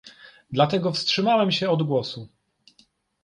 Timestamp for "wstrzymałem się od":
0.91-1.83